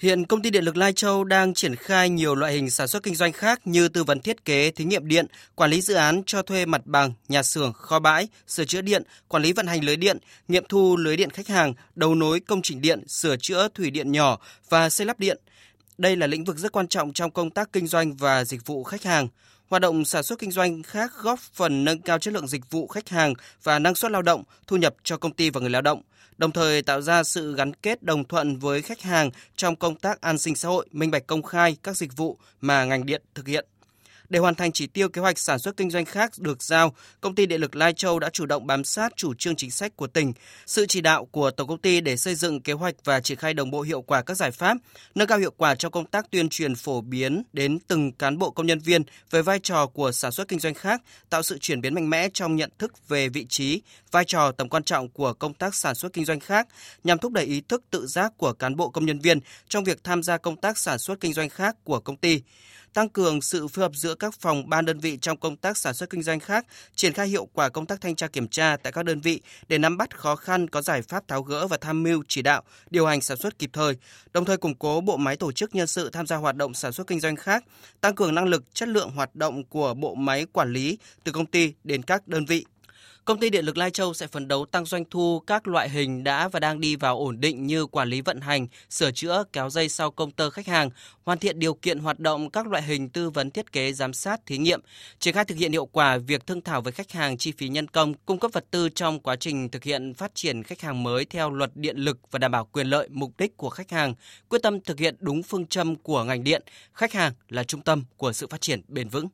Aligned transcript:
Hiện 0.00 0.26
công 0.26 0.42
ty 0.42 0.50
điện 0.50 0.64
lực 0.64 0.76
Lai 0.76 0.92
Châu 0.92 1.24
đang 1.24 1.54
triển 1.54 1.76
khai 1.76 2.08
nhiều 2.08 2.34
loại 2.34 2.52
hình 2.52 2.70
sản 2.70 2.88
xuất 2.88 3.02
kinh 3.02 3.14
doanh 3.14 3.32
khác 3.32 3.60
như 3.64 3.88
tư 3.88 4.04
vấn 4.04 4.20
thiết 4.20 4.44
kế, 4.44 4.70
thí 4.70 4.84
nghiệm 4.84 5.08
điện, 5.08 5.26
quản 5.54 5.70
lý 5.70 5.80
dự 5.80 5.94
án 5.94 6.22
cho 6.26 6.42
thuê 6.42 6.66
mặt 6.66 6.82
bằng, 6.84 7.12
nhà 7.28 7.42
xưởng, 7.42 7.72
kho 7.72 7.98
bãi, 7.98 8.28
sửa 8.46 8.64
chữa 8.64 8.80
điện, 8.80 9.02
quản 9.28 9.42
lý 9.42 9.52
vận 9.52 9.66
hành 9.66 9.84
lưới 9.84 9.96
điện, 9.96 10.18
nghiệm 10.48 10.64
thu 10.68 10.96
lưới 10.96 11.16
điện 11.16 11.30
khách 11.30 11.48
hàng, 11.48 11.74
đầu 11.94 12.14
nối 12.14 12.40
công 12.40 12.62
trình 12.62 12.80
điện, 12.80 13.08
sửa 13.08 13.36
chữa 13.36 13.68
thủy 13.74 13.90
điện 13.90 14.12
nhỏ 14.12 14.38
và 14.68 14.90
xây 14.90 15.06
lắp 15.06 15.20
điện. 15.20 15.38
Đây 16.00 16.16
là 16.16 16.26
lĩnh 16.26 16.44
vực 16.44 16.58
rất 16.58 16.72
quan 16.72 16.88
trọng 16.88 17.12
trong 17.12 17.30
công 17.30 17.50
tác 17.50 17.72
kinh 17.72 17.86
doanh 17.86 18.16
và 18.16 18.44
dịch 18.44 18.66
vụ 18.66 18.84
khách 18.84 19.02
hàng. 19.02 19.28
Hoạt 19.68 19.82
động 19.82 20.04
sản 20.04 20.22
xuất 20.22 20.38
kinh 20.38 20.50
doanh 20.50 20.82
khác 20.82 21.12
góp 21.22 21.38
phần 21.38 21.84
nâng 21.84 22.00
cao 22.00 22.18
chất 22.18 22.34
lượng 22.34 22.48
dịch 22.48 22.70
vụ 22.70 22.86
khách 22.86 23.08
hàng 23.08 23.34
và 23.62 23.78
năng 23.78 23.94
suất 23.94 24.12
lao 24.12 24.22
động, 24.22 24.42
thu 24.66 24.76
nhập 24.76 24.94
cho 25.02 25.16
công 25.16 25.32
ty 25.32 25.50
và 25.50 25.60
người 25.60 25.70
lao 25.70 25.82
động, 25.82 26.02
đồng 26.38 26.52
thời 26.52 26.82
tạo 26.82 27.02
ra 27.02 27.22
sự 27.22 27.54
gắn 27.54 27.74
kết 27.74 28.02
đồng 28.02 28.24
thuận 28.24 28.58
với 28.58 28.82
khách 28.82 29.00
hàng 29.00 29.30
trong 29.56 29.76
công 29.76 29.96
tác 29.96 30.20
an 30.20 30.38
sinh 30.38 30.56
xã 30.56 30.68
hội, 30.68 30.86
minh 30.92 31.10
bạch 31.10 31.26
công 31.26 31.42
khai 31.42 31.76
các 31.82 31.96
dịch 31.96 32.16
vụ 32.16 32.38
mà 32.60 32.84
ngành 32.84 33.06
điện 33.06 33.22
thực 33.34 33.46
hiện. 33.46 33.66
Để 34.30 34.38
hoàn 34.38 34.54
thành 34.54 34.72
chỉ 34.72 34.86
tiêu 34.86 35.08
kế 35.08 35.20
hoạch 35.20 35.38
sản 35.38 35.58
xuất 35.58 35.76
kinh 35.76 35.90
doanh 35.90 36.04
khác 36.04 36.32
được 36.38 36.62
giao, 36.62 36.94
công 37.20 37.34
ty 37.34 37.46
điện 37.46 37.60
lực 37.60 37.76
Lai 37.76 37.92
Châu 37.92 38.18
đã 38.18 38.30
chủ 38.30 38.46
động 38.46 38.66
bám 38.66 38.84
sát 38.84 39.12
chủ 39.16 39.34
trương 39.34 39.56
chính 39.56 39.70
sách 39.70 39.96
của 39.96 40.06
tỉnh, 40.06 40.32
sự 40.66 40.86
chỉ 40.86 41.00
đạo 41.00 41.24
của 41.24 41.50
tổng 41.50 41.68
công 41.68 41.78
ty 41.78 42.00
để 42.00 42.16
xây 42.16 42.34
dựng 42.34 42.60
kế 42.60 42.72
hoạch 42.72 42.94
và 43.04 43.20
triển 43.20 43.38
khai 43.38 43.54
đồng 43.54 43.70
bộ 43.70 43.80
hiệu 43.82 44.02
quả 44.02 44.22
các 44.22 44.36
giải 44.36 44.50
pháp, 44.50 44.76
nâng 45.14 45.28
cao 45.28 45.38
hiệu 45.38 45.50
quả 45.56 45.74
trong 45.74 45.92
công 45.92 46.06
tác 46.06 46.30
tuyên 46.30 46.48
truyền 46.48 46.74
phổ 46.74 47.00
biến 47.00 47.42
đến 47.52 47.78
từng 47.88 48.12
cán 48.12 48.38
bộ 48.38 48.50
công 48.50 48.66
nhân 48.66 48.78
viên 48.78 49.02
về 49.30 49.42
vai 49.42 49.58
trò 49.62 49.86
của 49.86 50.12
sản 50.12 50.32
xuất 50.32 50.48
kinh 50.48 50.58
doanh 50.58 50.74
khác, 50.74 51.02
tạo 51.30 51.42
sự 51.42 51.58
chuyển 51.58 51.80
biến 51.80 51.94
mạnh 51.94 52.10
mẽ 52.10 52.28
trong 52.34 52.56
nhận 52.56 52.70
thức 52.78 53.08
về 53.08 53.28
vị 53.28 53.46
trí, 53.48 53.82
vai 54.10 54.24
trò 54.24 54.52
tầm 54.52 54.68
quan 54.68 54.84
trọng 54.84 55.08
của 55.08 55.32
công 55.32 55.54
tác 55.54 55.74
sản 55.74 55.94
xuất 55.94 56.12
kinh 56.12 56.24
doanh 56.24 56.40
khác 56.40 56.68
nhằm 57.04 57.18
thúc 57.18 57.32
đẩy 57.32 57.44
ý 57.44 57.60
thức 57.60 57.82
tự 57.90 58.06
giác 58.06 58.32
của 58.36 58.52
cán 58.52 58.76
bộ 58.76 58.88
công 58.88 59.06
nhân 59.06 59.18
viên 59.18 59.40
trong 59.68 59.84
việc 59.84 60.04
tham 60.04 60.22
gia 60.22 60.36
công 60.36 60.56
tác 60.56 60.78
sản 60.78 60.98
xuất 60.98 61.20
kinh 61.20 61.32
doanh 61.32 61.48
khác 61.48 61.76
của 61.84 62.00
công 62.00 62.16
ty 62.16 62.42
tăng 62.94 63.08
cường 63.08 63.42
sự 63.42 63.68
phối 63.68 63.82
hợp 63.82 63.92
giữa 63.94 64.14
các 64.14 64.34
phòng 64.40 64.68
ban 64.68 64.84
đơn 64.84 64.98
vị 64.98 65.18
trong 65.22 65.36
công 65.36 65.56
tác 65.56 65.76
sản 65.76 65.94
xuất 65.94 66.10
kinh 66.10 66.22
doanh 66.22 66.40
khác, 66.40 66.66
triển 66.94 67.12
khai 67.12 67.28
hiệu 67.28 67.48
quả 67.52 67.68
công 67.68 67.86
tác 67.86 68.00
thanh 68.00 68.16
tra 68.16 68.26
kiểm 68.26 68.48
tra 68.48 68.76
tại 68.76 68.92
các 68.92 69.04
đơn 69.04 69.20
vị 69.20 69.40
để 69.68 69.78
nắm 69.78 69.96
bắt 69.96 70.18
khó 70.18 70.36
khăn 70.36 70.68
có 70.68 70.82
giải 70.82 71.02
pháp 71.02 71.28
tháo 71.28 71.42
gỡ 71.42 71.66
và 71.66 71.76
tham 71.80 72.02
mưu 72.02 72.22
chỉ 72.28 72.42
đạo, 72.42 72.62
điều 72.90 73.06
hành 73.06 73.20
sản 73.20 73.36
xuất 73.36 73.58
kịp 73.58 73.70
thời, 73.72 73.96
đồng 74.32 74.44
thời 74.44 74.56
củng 74.56 74.74
cố 74.74 75.00
bộ 75.00 75.16
máy 75.16 75.36
tổ 75.36 75.52
chức 75.52 75.74
nhân 75.74 75.86
sự 75.86 76.10
tham 76.10 76.26
gia 76.26 76.36
hoạt 76.36 76.56
động 76.56 76.74
sản 76.74 76.92
xuất 76.92 77.06
kinh 77.06 77.20
doanh 77.20 77.36
khác, 77.36 77.64
tăng 78.00 78.14
cường 78.14 78.34
năng 78.34 78.46
lực, 78.46 78.74
chất 78.74 78.88
lượng 78.88 79.10
hoạt 79.10 79.36
động 79.36 79.64
của 79.64 79.94
bộ 79.94 80.14
máy 80.14 80.46
quản 80.52 80.72
lý 80.72 80.98
từ 81.24 81.32
công 81.32 81.46
ty 81.46 81.72
đến 81.84 82.02
các 82.02 82.28
đơn 82.28 82.44
vị. 82.44 82.64
Công 83.24 83.40
ty 83.40 83.50
Điện 83.50 83.64
lực 83.64 83.76
Lai 83.76 83.90
Châu 83.90 84.14
sẽ 84.14 84.26
phấn 84.26 84.48
đấu 84.48 84.66
tăng 84.66 84.84
doanh 84.84 85.04
thu 85.10 85.40
các 85.46 85.68
loại 85.68 85.88
hình 85.88 86.24
đã 86.24 86.48
và 86.48 86.60
đang 86.60 86.80
đi 86.80 86.96
vào 86.96 87.18
ổn 87.18 87.40
định 87.40 87.66
như 87.66 87.86
quản 87.86 88.08
lý 88.08 88.20
vận 88.20 88.40
hành, 88.40 88.66
sửa 88.90 89.10
chữa, 89.10 89.44
kéo 89.52 89.70
dây 89.70 89.88
sau 89.88 90.10
công 90.10 90.30
tơ 90.30 90.50
khách 90.50 90.66
hàng, 90.66 90.90
hoàn 91.24 91.38
thiện 91.38 91.58
điều 91.58 91.74
kiện 91.74 91.98
hoạt 91.98 92.18
động 92.20 92.50
các 92.50 92.66
loại 92.66 92.82
hình 92.82 93.08
tư 93.08 93.30
vấn 93.30 93.50
thiết 93.50 93.72
kế, 93.72 93.92
giám 93.92 94.12
sát, 94.12 94.46
thí 94.46 94.58
nghiệm, 94.58 94.80
triển 95.18 95.34
khai 95.34 95.44
thực 95.44 95.58
hiện 95.58 95.72
hiệu 95.72 95.86
quả 95.86 96.16
việc 96.16 96.46
thương 96.46 96.60
thảo 96.60 96.82
với 96.82 96.92
khách 96.92 97.12
hàng 97.12 97.36
chi 97.36 97.52
phí 97.58 97.68
nhân 97.68 97.88
công, 97.88 98.14
cung 98.14 98.38
cấp 98.38 98.50
vật 98.54 98.64
tư 98.70 98.88
trong 98.88 99.20
quá 99.20 99.36
trình 99.36 99.68
thực 99.68 99.84
hiện 99.84 100.14
phát 100.14 100.34
triển 100.34 100.62
khách 100.62 100.80
hàng 100.80 101.02
mới 101.02 101.24
theo 101.24 101.50
luật 101.50 101.70
điện 101.74 101.96
lực 101.96 102.18
và 102.30 102.38
đảm 102.38 102.52
bảo 102.52 102.64
quyền 102.72 102.86
lợi, 102.86 103.08
mục 103.10 103.32
đích 103.38 103.56
của 103.56 103.70
khách 103.70 103.90
hàng, 103.90 104.14
quyết 104.48 104.62
tâm 104.62 104.80
thực 104.80 104.98
hiện 104.98 105.16
đúng 105.18 105.42
phương 105.42 105.66
châm 105.66 105.96
của 105.96 106.24
ngành 106.24 106.44
điện, 106.44 106.62
khách 106.92 107.12
hàng 107.12 107.32
là 107.48 107.64
trung 107.64 107.82
tâm 107.82 108.04
của 108.16 108.32
sự 108.32 108.46
phát 108.46 108.60
triển 108.60 108.82
bền 108.88 109.08
vững. 109.08 109.28